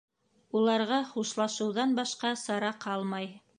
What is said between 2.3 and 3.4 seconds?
сара ҡалмай.